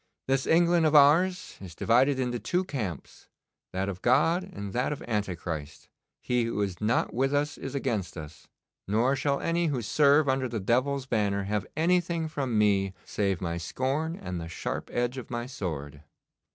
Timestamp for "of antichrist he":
4.91-6.45